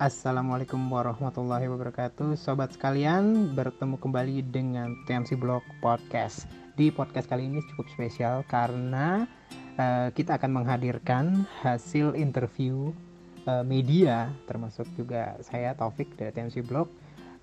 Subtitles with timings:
[0.00, 2.32] Assalamualaikum warahmatullahi wabarakatuh.
[2.40, 6.48] Sobat sekalian, bertemu kembali dengan TMC Blog Podcast.
[6.72, 9.28] Di podcast kali ini cukup spesial karena
[9.76, 12.96] uh, kita akan menghadirkan hasil interview
[13.44, 16.88] uh, media Termasuk juga saya Taufik dari TMC Blog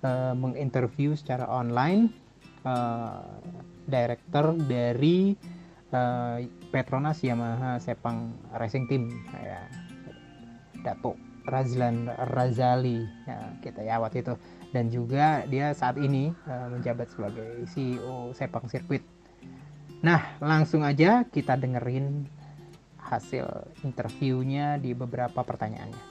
[0.02, 2.10] uh, Menginterview secara online
[2.66, 3.22] uh,
[3.86, 5.30] Director dari
[5.94, 6.42] uh,
[6.74, 9.14] Petronas Yamaha Sepang Racing Team
[9.46, 9.62] ya,
[10.82, 14.34] Datuk Razlan Razali ya, kita ya waktu itu
[14.68, 19.00] dan juga dia saat ini uh, menjabat sebagai CEO Sepang Sirkuit.
[20.04, 22.28] Nah, langsung aja kita dengerin
[23.00, 23.48] hasil
[23.82, 26.04] interviewnya di beberapa pertanyaannya.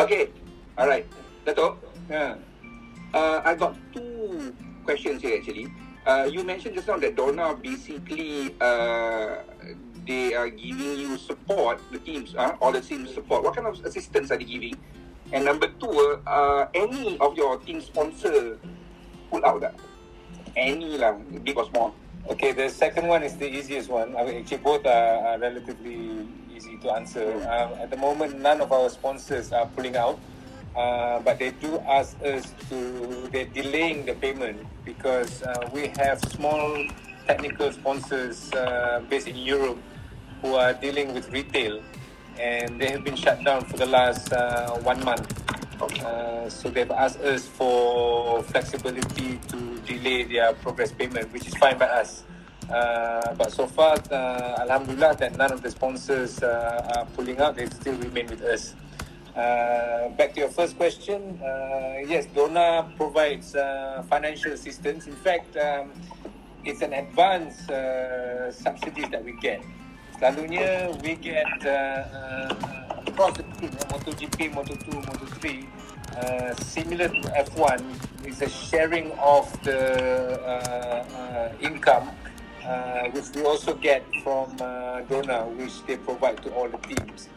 [0.00, 0.24] Oke, okay.
[0.80, 1.04] alright,
[1.44, 1.76] Dato.
[2.08, 2.40] Yeah.
[3.12, 4.54] Uh, I got two
[4.88, 5.68] questions here actually.
[6.08, 9.44] Uh, you mentioned just now that Donna basically uh,
[10.10, 13.44] they are giving you support, the teams, uh, all the teams support.
[13.44, 14.74] What kind of assistance are they giving?
[15.32, 18.58] And number two, uh, any of your team sponsor
[19.30, 19.78] pull out that?
[20.56, 21.14] Any lah,
[21.46, 21.94] big or small?
[22.28, 24.16] Okay, the second one is the easiest one.
[24.16, 27.30] I mean, actually, both are, are relatively easy to answer.
[27.46, 30.18] Um, at the moment, none of our sponsors are pulling out.
[30.74, 36.18] Uh, but they do ask us to, they're delaying the payment because uh, we have
[36.30, 36.86] small
[37.26, 39.78] technical sponsors uh, based in Europe
[40.42, 41.82] who are dealing with retail,
[42.38, 45.28] and they have been shut down for the last uh, one month.
[45.80, 51.78] Uh, so they've asked us for flexibility to delay their progress payment, which is fine
[51.78, 52.24] by us.
[52.70, 57.56] Uh, but so far, uh, Alhamdulillah, that none of the sponsors uh, are pulling out.
[57.56, 58.74] They still remain with us.
[59.34, 61.40] Uh, back to your first question.
[61.42, 65.06] Uh, yes, Dona provides uh, financial assistance.
[65.06, 65.92] In fact, um,
[66.64, 69.64] it's an advance uh, subsidies that we get.
[70.20, 75.64] Selalunya we get uh, uh, across the team, uh, MotoGP, Moto2, Moto3,
[76.12, 77.80] uh, similar to F1,
[78.28, 79.80] is a sharing of the
[80.44, 80.52] uh,
[81.16, 82.10] uh, income,
[82.66, 87.30] uh, which we also get from uh, Dona, which they provide to all the teams.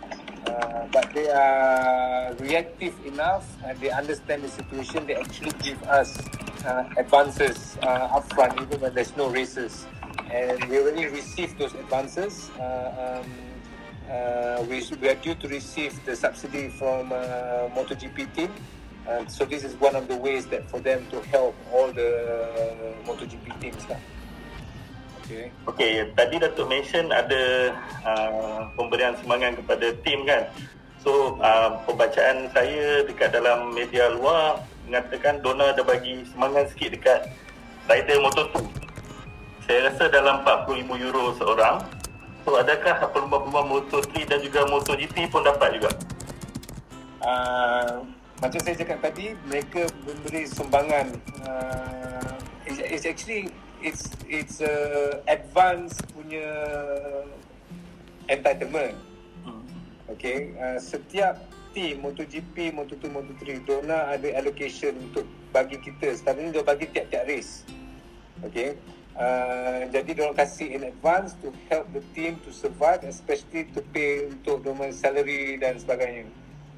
[0.92, 5.08] But they are reactive enough and they understand the situation.
[5.08, 6.20] They actually give us
[6.98, 9.88] advances upfront, even when there's no races
[10.34, 12.50] and we already received those advances.
[12.58, 13.30] Uh, um,
[14.10, 18.52] uh, we, we are due to receive the subsidy from uh, MotoGP team.
[19.08, 22.10] Uh, so this is one of the ways that for them to help all the
[22.10, 24.00] uh, MotoGP teams lah.
[25.24, 25.52] Okay.
[25.70, 27.72] Okay, tadi Datuk mention ada
[28.04, 30.50] uh, pemberian semangat kepada tim kan.
[31.00, 37.20] So, uh, pembacaan saya dekat dalam media luar mengatakan Dona ada bagi semangat sikit dekat
[37.88, 38.84] rider Moto2
[39.64, 41.80] saya rasa dalam 40,000 euro seorang.
[42.44, 45.92] So adakah peluang-peluang Moto3 dan juga MotoGP pun dapat juga?
[47.24, 48.04] Uh,
[48.44, 51.16] macam saya cakap tadi, mereka memberi sumbangan.
[51.48, 52.36] Uh,
[52.68, 53.48] it's, it's actually
[53.80, 54.76] it's it's a
[55.32, 56.52] advance punya
[58.28, 59.00] entitlement.
[59.48, 59.64] Hmm.
[60.12, 61.40] Okay, uh, setiap
[61.72, 65.24] team MotoGP, Moto2, Moto3, Dona ada allocation untuk
[65.56, 66.12] bagi kita.
[66.12, 67.64] Sekarang ni dia bagi tiap-tiap race.
[68.44, 68.76] Okay,
[69.14, 73.86] Uh, jadi dia orang kasih in advance to help the team to survive especially to
[73.94, 76.26] pay untuk domain salary dan sebagainya.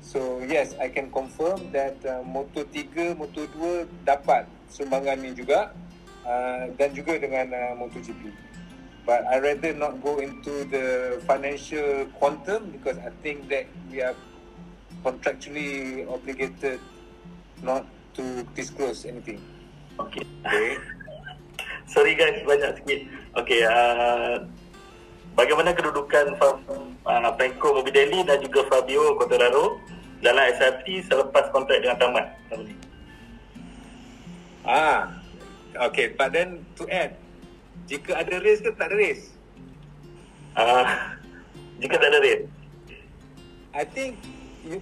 [0.03, 5.71] So yes, I can confirm that uh, Moto3, Moto2 dapat sumbangan ni juga
[6.27, 8.35] uh, dan juga dengan uh, MotoGP.
[9.07, 14.17] But I rather not go into the financial quantum because I think that we are
[15.07, 16.83] contractually obligated
[17.63, 17.87] not
[18.19, 19.39] to disclose anything.
[19.95, 20.25] Okay.
[20.43, 20.75] okay.
[21.85, 22.99] Sorry guys, banyak sikit.
[23.37, 24.41] Okay, uh,
[25.37, 29.77] bagaimana kedudukan uh, Franco Morbidelli dan juga Fabio Quartararo
[30.25, 32.25] dalam SRT selepas kontrak dengan tamat?
[34.65, 35.13] Ah,
[35.77, 36.09] okay.
[36.17, 37.13] But then to add,
[37.85, 39.29] jika ada race ke tak ada race?
[40.57, 40.85] Uh,
[41.77, 42.45] jika tak ada race.
[43.75, 44.17] I think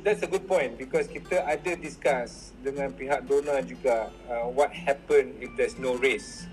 [0.07, 5.35] that's a good point because kita ada discuss dengan pihak donor juga uh, what happen
[5.43, 6.47] if there's no race.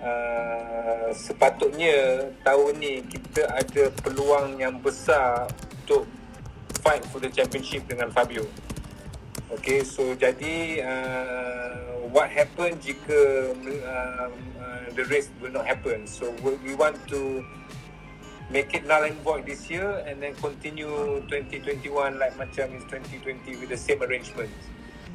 [0.00, 5.44] Uh, sepatutnya tahun ni kita ada peluang yang besar
[5.84, 6.08] untuk
[6.80, 8.48] fight for the championship dengan Fabio.
[9.52, 16.08] Okay, so jadi uh, what happen jika uh, uh, the race will not happen?
[16.08, 17.44] So we want to
[18.48, 23.60] make it null and void this year and then continue 2021 like macam is 2020
[23.60, 24.48] with the same arrangement.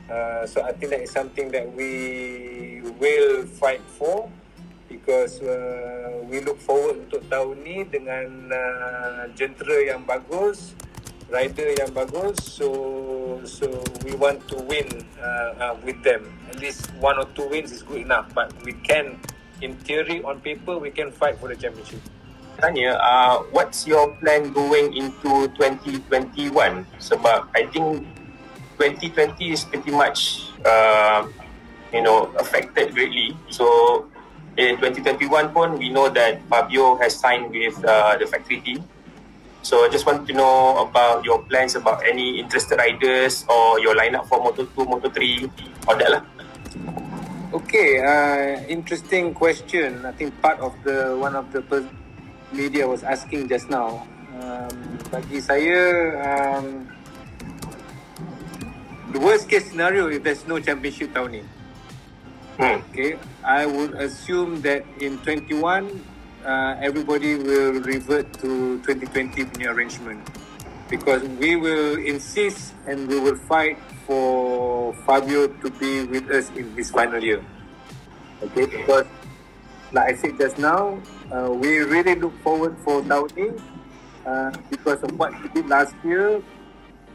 [0.06, 4.30] Uh, so I think that is something that we will fight for
[4.96, 10.72] because uh, we look forward untuk tahun ni dengan uh, jentera yang bagus,
[11.28, 12.40] rider yang bagus.
[12.40, 13.68] So so
[14.08, 14.88] we want to win
[15.20, 16.24] uh, uh, with them.
[16.48, 18.32] At least one or two wins is good enough.
[18.32, 19.20] But we can,
[19.60, 22.00] in theory, on paper, we can fight for the championship.
[22.56, 26.48] Tanya, uh, what's your plan going into 2021?
[27.04, 28.08] Sebab I think
[28.80, 31.28] 2020 is pretty much, uh,
[31.92, 33.36] you know, affected greatly.
[33.52, 34.08] So
[34.58, 38.84] in 2021 pun, we know that Fabio has signed with uh, the factory team.
[39.62, 43.96] So I just want to know about your plans about any interested riders or your
[43.96, 45.50] lineup for Moto2, Moto3,
[45.88, 46.24] all that lah.
[47.54, 50.06] Okay, uh, interesting question.
[50.06, 51.64] I think part of the one of the
[52.52, 54.06] media was asking just now.
[54.36, 55.80] Um, bagi saya,
[56.20, 56.86] um,
[59.16, 61.44] the worst case scenario if there's no championship tahun ni.
[62.56, 62.80] Hmm.
[62.96, 65.92] Okay, I would assume that in 21
[66.46, 70.24] uh, everybody will revert to 2020 punya arrangement
[70.88, 73.76] because we will insist and we will fight
[74.08, 77.44] for Fabio to be with us in his final year.
[78.40, 79.04] Okay, because
[79.92, 80.96] like I said just now,
[81.36, 83.52] uh, we really look forward for Downey
[84.24, 86.40] uh, because of what he did last year.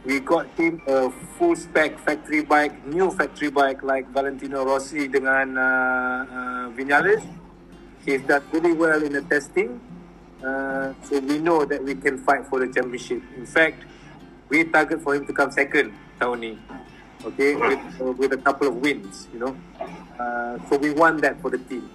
[0.01, 5.53] We got him a full spec factory bike, new factory bike like Valentino Rossi dengan
[5.53, 7.21] uh, uh, Vinales.
[8.05, 9.79] he's done really well in the testing.
[10.41, 13.21] Uh, so we know that we can fight for the championship.
[13.37, 13.83] In fact,
[14.49, 16.53] we target for him to come second tahun ni.
[17.21, 19.53] Okay, with, uh, with a couple of wins, you know.
[20.17, 21.85] Uh, so we want that for the team.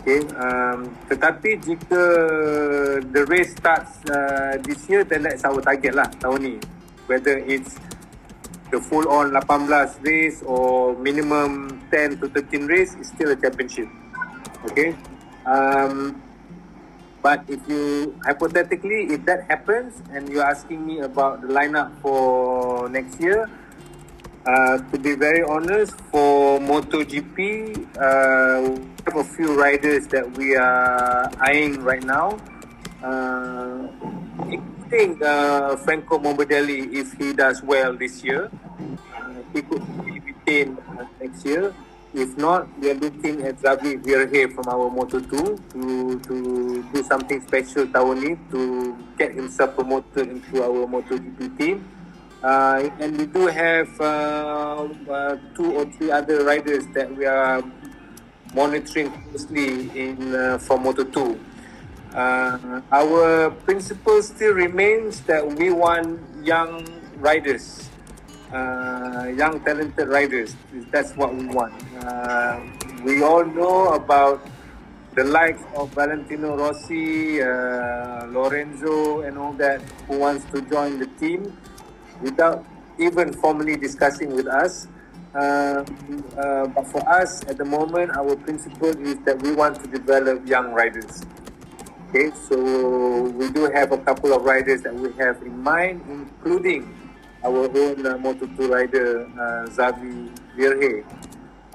[0.00, 2.00] Okay, um, tetapi jika
[3.12, 6.56] the race starts uh, this year, then that's our target lah tahun ni.
[7.08, 7.80] Whether it's
[8.70, 9.66] the full on 18
[10.04, 13.88] race or minimum 10 to 13 race, it's still a championship.
[14.68, 14.92] Okay,
[15.48, 16.20] Um,
[17.22, 22.88] but if you hypothetically, if that happens, and you're asking me about the lineup for
[22.92, 23.48] next year,
[24.44, 27.40] uh, to be very honest, for MotoGP,
[27.96, 32.36] uh, we have a few riders that we are eyeing right now.
[33.00, 33.88] Uh,
[34.88, 38.50] including uh, Franco Morbidelli, if he does well this year,
[39.14, 41.74] uh, he could be retained uh, next year.
[42.14, 45.28] If not, we are looking at Xavi Virhe from our Moto2
[45.76, 51.84] to to do something special tahun ni to get himself promoted into our MotoGP team.
[52.40, 57.60] Uh, and we do have uh, uh, two or three other riders that we are
[58.56, 61.47] monitoring closely in uh, for Moto2.
[62.14, 66.86] Uh, our principle still remains that we want young
[67.18, 67.88] riders
[68.52, 70.56] uh, young talented riders.
[70.90, 71.74] That's what we want.
[72.00, 72.60] Uh,
[73.04, 74.46] we all know about
[75.14, 81.06] the likes of Valentino Rossi, uh, Lorenzo, and all that who wants to join the
[81.18, 81.56] team
[82.22, 82.64] without
[82.98, 84.88] even formally discussing with us.
[85.34, 85.84] Uh,
[86.38, 90.46] uh, but for us, at the moment, our principle is that we want to develop
[90.48, 91.22] young riders.
[92.08, 92.56] Okay, so
[93.36, 96.88] we do have a couple of riders that we have in mind, including
[97.44, 101.04] our own uh, Moto2 rider uh, Zavi Virhe.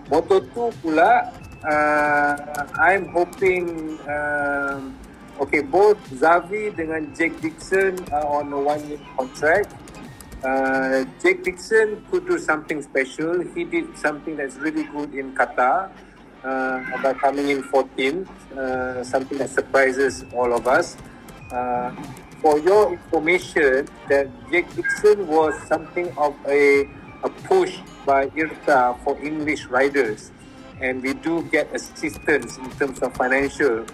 [0.09, 1.29] Moto2 pula,
[1.61, 4.81] uh, I'm hoping, uh,
[5.37, 9.69] okay, both Zavi dengan Jake Dixon are on a one-year contract.
[10.41, 13.45] Uh, Jake Dixon could do something special.
[13.53, 15.93] He did something that's really good in Qatar
[16.43, 20.97] uh, by coming in 14th, uh, something that surprises all of us.
[21.51, 21.91] Uh,
[22.43, 26.83] for your information that Jake Dixon was something of a,
[27.23, 30.31] a push by IRTA for English riders.
[30.81, 33.85] And we do get assistance in terms of financial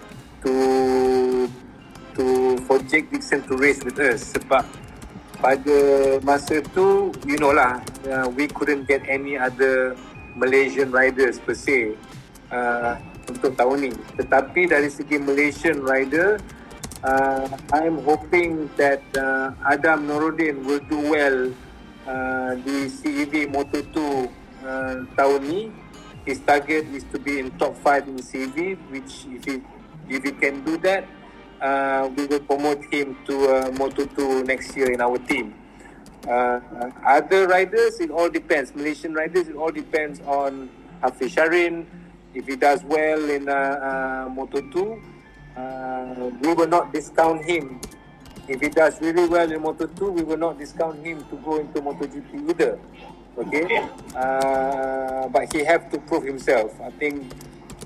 [0.42, 1.48] to
[2.18, 4.34] to for Jake Dixon to race with us.
[4.34, 4.66] Sebab
[5.38, 5.78] pada
[6.26, 7.78] masa tu, you know lah,
[8.10, 9.94] uh, we couldn't get any other
[10.34, 11.94] Malaysian riders per se
[12.50, 12.98] uh,
[13.30, 13.92] untuk tahun ni.
[14.18, 16.38] Tetapi dari segi Malaysian rider,
[17.02, 21.38] uh, I'm hoping that uh, Adam Noruddin will do well
[22.06, 23.96] uh, di CEV Moto2
[24.66, 25.62] uh, tahun ni.
[26.28, 29.64] His target is to be in top 5 in CEV, which if he,
[30.12, 31.08] if he can do that,
[31.64, 35.56] uh, we will promote him to uh, Moto2 next year in our team.
[36.28, 36.60] Uh,
[37.06, 38.74] other riders, it all depends.
[38.76, 40.68] Malaysian riders, it all depends on
[41.00, 41.86] Hafiz Sharin.
[42.34, 45.02] If he does well in uh, uh, Moto2,
[45.56, 47.80] uh, we will not discount him.
[48.46, 51.80] If he does really well in Moto2, we will not discount him to go into
[51.80, 52.78] MotoGP either.
[53.38, 53.64] Okay,
[54.16, 56.74] uh, but he have to prove himself.
[56.80, 57.30] I think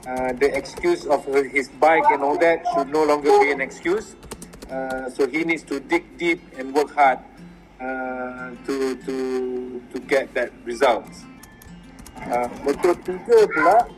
[0.06, 4.16] uh, the excuse of his bike and all that should no longer be an excuse.
[4.70, 7.18] Uh, so he needs to dig deep and work hard
[7.80, 11.06] uh, to to to get that result.
[12.16, 13.18] Uh, Moto 3
[13.52, 13.88] pula,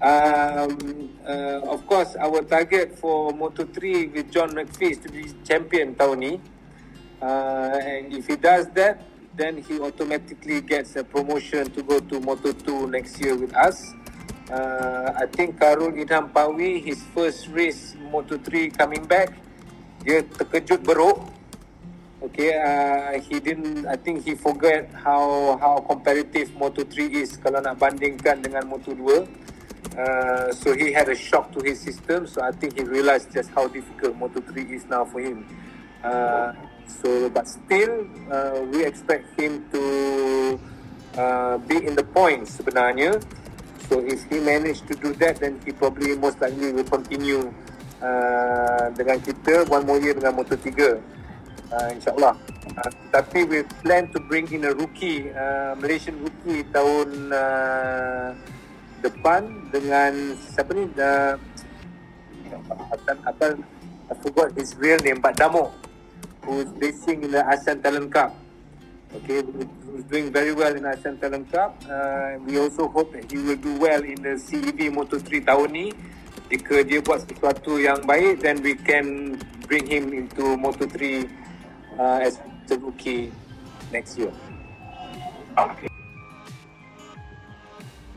[0.00, 5.26] um, uh, of course, our target for Moto 3 with John McPhee is to be
[5.42, 6.34] champion tahun ni.
[7.18, 9.02] Uh, and if he does that,
[9.34, 13.94] then he automatically gets a promotion to go to Moto 2 next year with us.
[14.50, 19.34] Uh, I think Karul Idham Pawi, his first race Moto 3 coming back,
[20.06, 21.26] dia terkejut beruk.
[22.18, 23.86] Okay, uh, he didn't.
[23.86, 28.90] I think he forget how how competitive Moto 3 is kalau nak bandingkan dengan Moto
[28.90, 29.47] 2.
[29.98, 32.26] Uh, so he had a shock to his system.
[32.26, 35.44] So I think he realized just how difficult Moto 3 is now for him.
[36.04, 36.52] Uh,
[36.86, 40.60] so, but still, uh, we expect him to
[41.18, 43.18] uh, be in the points sebenarnya.
[43.90, 47.50] So if he managed to do that, then he probably most likely will continue
[47.98, 51.18] uh, dengan kita one more year dengan Moto 3
[51.72, 52.34] uh, insyaallah
[52.78, 58.28] uh, tapi we plan to bring in a rookie uh, Malaysian rookie tahun uh,
[59.00, 61.34] depan dengan siapa ni uh,
[63.26, 63.46] apa
[64.08, 65.70] I forgot his real name but Damo
[66.42, 68.32] who's racing in the ASEAN Talent Cup
[69.12, 73.38] okay who's doing very well in ASEAN Talent Cup uh, we also hope that he
[73.38, 75.86] will do well in the CEV Moto3 tahun ni
[76.48, 79.36] jika dia buat sesuatu yang baik then we can
[79.68, 81.28] bring him into Moto3
[82.00, 83.32] uh, as the rookie
[83.92, 84.32] next year.
[85.58, 85.87] Okay.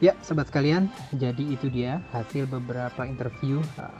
[0.01, 3.93] Ya, sobat sekalian, jadi itu dia hasil beberapa interview uh,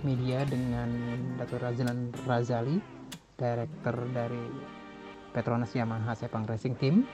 [0.00, 0.88] media dengan
[1.36, 2.80] Dato Razlan Razali,
[3.36, 4.48] director dari
[5.36, 7.04] Petronas Yamaha Sepang Racing Team.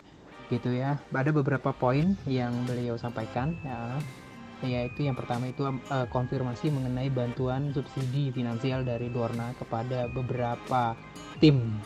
[0.55, 1.03] Gitu ya.
[1.11, 3.99] Ada beberapa poin yang beliau sampaikan ya
[4.59, 10.99] yaitu yang pertama itu uh, konfirmasi mengenai bantuan subsidi finansial dari Dorna kepada beberapa
[11.39, 11.79] tim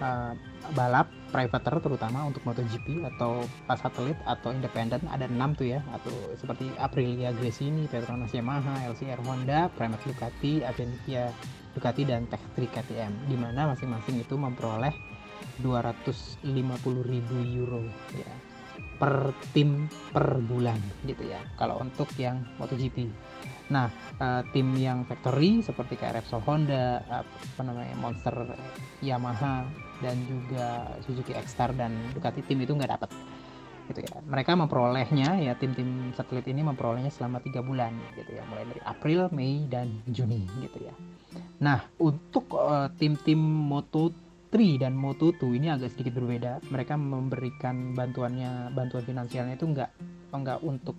[0.00, 0.32] uh,
[0.76, 3.46] balap privater terutama untuk MotoGP atau
[3.78, 5.80] satelit atau independen ada enam tuh ya.
[5.94, 11.30] Atau seperti Aprilia Gresini, Petronas Yamaha, LCR Honda, Pramac Ducati, Aventia
[11.70, 14.92] Ducati dan Tech3 KTM di mana masing-masing itu memperoleh
[15.62, 17.84] 250.000 euro
[18.16, 18.32] ya
[19.00, 20.76] per tim per bulan
[21.08, 23.08] gitu ya kalau untuk yang MotoGP
[23.70, 23.86] Nah,
[24.18, 28.34] uh, tim yang factory seperti kayak Repsol Honda, apa namanya Monster
[28.98, 29.62] Yamaha
[30.02, 33.10] dan juga Suzuki X-Star dan Ducati tim itu nggak dapat
[33.90, 34.18] gitu ya.
[34.26, 39.30] Mereka memperolehnya ya tim-tim satelit ini memperolehnya selama tiga bulan gitu ya, mulai dari April,
[39.30, 40.94] Mei dan Juni gitu ya.
[41.62, 44.10] Nah, untuk uh, tim-tim Moto
[44.50, 46.58] 3 dan Moto 2 ini agak sedikit berbeda.
[46.74, 49.90] Mereka memberikan bantuannya, bantuan finansialnya itu nggak
[50.30, 50.98] nggak untuk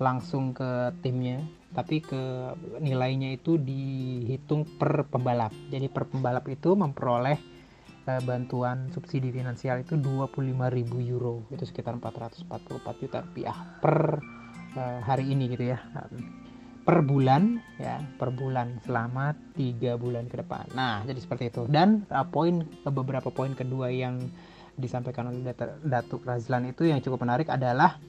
[0.00, 1.40] langsung ke timnya
[1.72, 5.52] tapi ke nilainya itu dihitung per pembalap.
[5.72, 7.38] Jadi per pembalap itu memperoleh
[8.06, 10.52] uh, bantuan subsidi finansial itu 25.000
[11.08, 11.48] euro.
[11.48, 14.20] Itu sekitar 444 juta rupiah per
[14.76, 15.80] uh, hari ini gitu ya.
[16.82, 20.68] Per bulan ya per bulan selama tiga bulan ke depan.
[20.76, 21.64] Nah jadi seperti itu.
[21.72, 24.20] Dan uh, poin beberapa poin kedua yang
[24.76, 25.52] disampaikan oleh
[25.84, 28.00] Datuk Razlan itu yang cukup menarik adalah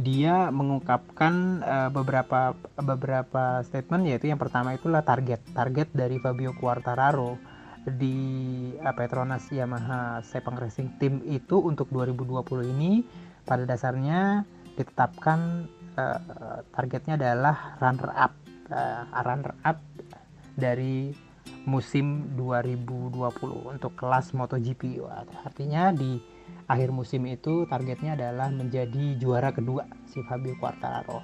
[0.00, 7.36] dia mengungkapkan uh, beberapa beberapa statement yaitu yang pertama itulah target target dari Fabio Quartararo
[7.84, 8.16] di
[8.80, 13.04] uh, Petronas Yamaha Sepang Racing Team itu untuk 2020 ini
[13.44, 15.68] pada dasarnya ditetapkan
[16.00, 18.32] uh, targetnya adalah runner up
[18.72, 19.76] uh, runner up
[20.56, 21.12] dari
[21.62, 24.98] musim 2020 untuk kelas MotoGP.
[25.46, 26.18] Artinya di
[26.66, 31.20] akhir musim itu targetnya adalah menjadi juara kedua si Fabio Quartararo.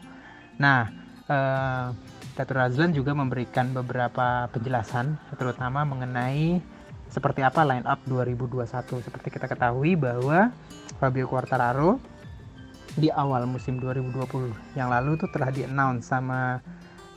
[0.58, 0.90] Nah,
[1.26, 1.86] eh,
[2.34, 6.62] Dato Razlan juga memberikan beberapa penjelasan terutama mengenai
[7.08, 9.02] seperti apa line up 2021.
[9.02, 10.52] Seperti kita ketahui bahwa
[11.00, 11.98] Fabio Quartararo
[12.98, 16.58] di awal musim 2020 yang lalu itu telah di-announce sama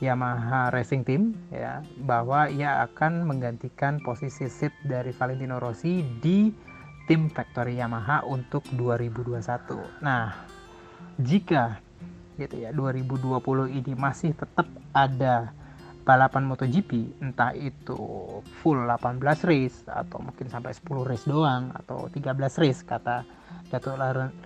[0.02, 1.22] Yamaha Racing Team
[1.54, 6.50] ya bahwa ia akan menggantikan posisi seat dari Valentino Rossi di
[7.12, 10.00] tim factory Yamaha untuk 2021.
[10.00, 10.32] Nah,
[11.20, 11.76] jika
[12.40, 14.64] gitu ya 2020 ini masih tetap
[14.96, 15.52] ada
[16.08, 18.00] balapan MotoGP entah itu
[18.64, 22.32] full 18 race atau mungkin sampai 10 race doang atau 13
[22.64, 23.28] race kata
[23.68, 23.92] Dato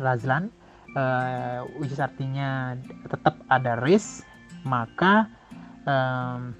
[0.02, 0.50] Razlan
[0.98, 2.74] uh, which is artinya
[3.06, 4.26] tetap ada race
[4.66, 5.30] maka
[5.86, 6.50] um,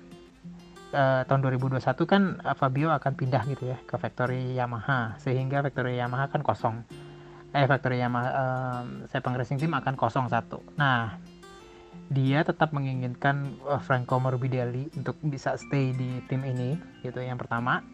[0.97, 2.23] uh, tahun 2021 kan
[2.57, 6.81] Fabio akan pindah gitu ya ke factory Yamaha sehingga factory Yamaha kan kosong.
[7.53, 10.65] Eh factory Yamaha uh, Sepang Racing Team akan kosong satu.
[10.81, 11.21] Nah
[12.09, 16.75] dia tetap menginginkan uh, Franco Morbidelli untuk bisa stay di tim ini
[17.05, 17.85] gitu yang pertama.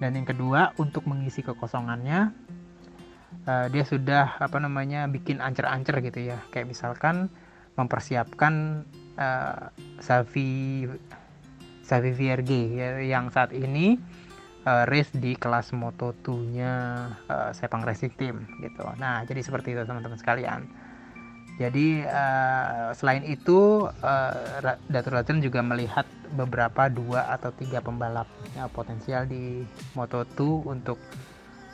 [0.00, 2.32] Dan yang kedua untuk mengisi kekosongannya
[3.44, 6.40] uh, dia sudah apa namanya bikin ancer-ancer gitu ya.
[6.50, 7.28] Kayak misalkan
[7.76, 8.84] mempersiapkan
[9.20, 9.68] uh,
[10.00, 10.88] Savi
[11.90, 13.98] Savi VRG ya, yang saat ini
[14.62, 16.72] uh, race di kelas Moto2-nya
[17.26, 18.86] uh, Sepang Racing Team gitu.
[19.02, 20.70] Nah, jadi seperti itu teman-teman sekalian.
[21.58, 24.32] Jadi uh, selain itu uh,
[24.88, 30.96] Datur Rajan juga melihat beberapa dua atau tiga pembalap ya, potensial di Moto2 untuk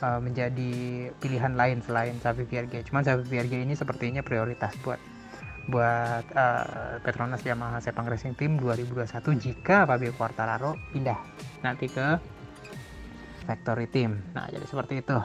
[0.03, 2.89] uh, menjadi pilihan lain selain Savi VRG.
[2.89, 4.99] Cuman Savi VRG ini sepertinya prioritas buat
[5.67, 9.03] buat uh, Petronas Yamaha Sepang Racing Team 2021
[9.35, 11.19] jika Fabio Quartararo pindah
[11.61, 12.17] nanti ke
[13.47, 14.19] factory team.
[14.35, 15.15] Nah, jadi seperti itu.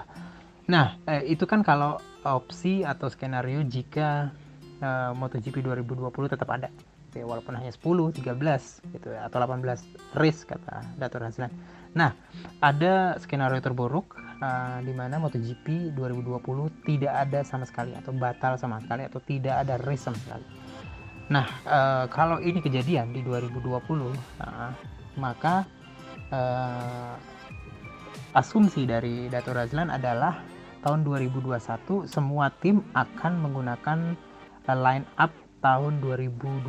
[0.70, 4.30] Nah, eh, itu kan kalau opsi atau skenario jika
[4.78, 6.70] eh, MotoGP 2020 tetap ada.
[7.12, 9.84] Ya, walaupun hanya 10, 13 gitu ya, atau 18
[10.16, 11.52] race kata Dato Razlan.
[11.92, 12.16] Nah,
[12.64, 16.42] ada skenario terburuk uh, di mana MotoGP 2020
[16.82, 20.46] tidak ada sama sekali atau batal sama sekali atau tidak ada race sama sekali.
[21.30, 24.70] Nah, uh, kalau ini kejadian di 2020, uh,
[25.16, 25.64] maka
[26.34, 27.14] uh,
[28.34, 30.42] asumsi dari Dato Razlan adalah
[30.82, 33.99] tahun 2021 semua tim akan menggunakan
[34.66, 35.30] uh, line up
[35.62, 36.66] tahun 2020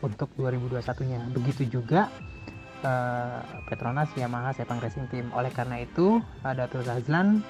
[0.00, 1.20] untuk 2021-nya.
[1.36, 2.08] Begitu juga
[2.82, 5.30] uh, Petronas Yamaha Sepang Racing Team.
[5.32, 7.42] Oleh karena itu, uh, Dato Razlan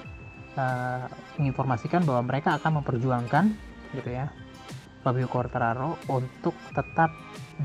[0.57, 1.05] uh,
[1.37, 3.45] menginformasikan bahwa mereka akan memperjuangkan
[3.93, 4.33] gitu ya
[5.03, 7.11] Fabio Quartararo untuk tetap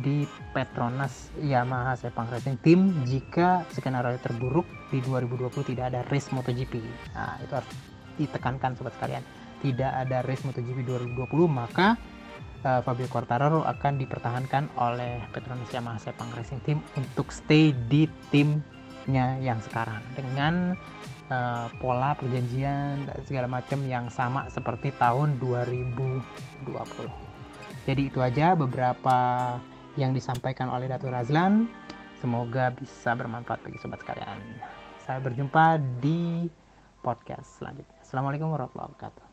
[0.02, 6.82] di Petronas Yamaha Sepang Racing Team jika skenario terburuk di 2020 tidak ada race MotoGP.
[7.14, 7.70] Nah, itu harus
[8.18, 9.22] ditekankan sobat sekalian.
[9.62, 11.94] Tidak ada race MotoGP 2020 maka
[12.64, 19.38] uh, Fabio Quartararo akan dipertahankan oleh Petronas Yamaha Sepang Racing Team untuk stay di timnya
[19.38, 20.74] yang sekarang dengan
[21.30, 26.22] uh, pola perjanjian dan segala macam yang sama seperti tahun 2020.
[27.88, 29.16] Jadi itu aja beberapa
[29.96, 31.66] yang disampaikan oleh Dato Razlan.
[32.18, 34.38] Semoga bisa bermanfaat bagi sobat sekalian.
[35.06, 36.50] Saya berjumpa di
[37.00, 37.96] podcast selanjutnya.
[38.02, 39.27] Assalamualaikum warahmatullahi wabarakatuh.